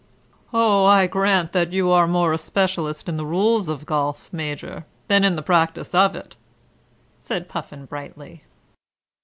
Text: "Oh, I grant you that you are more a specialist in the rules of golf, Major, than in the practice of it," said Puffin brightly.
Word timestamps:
"Oh, 0.51 0.83
I 0.85 1.05
grant 1.05 1.49
you 1.49 1.53
that 1.53 1.73
you 1.73 1.91
are 1.91 2.07
more 2.07 2.33
a 2.33 2.37
specialist 2.39 3.07
in 3.07 3.17
the 3.17 3.23
rules 3.23 3.69
of 3.69 3.85
golf, 3.85 4.33
Major, 4.33 4.87
than 5.09 5.23
in 5.23 5.35
the 5.35 5.43
practice 5.43 5.93
of 5.93 6.15
it," 6.15 6.35
said 7.19 7.47
Puffin 7.47 7.85
brightly. 7.85 8.41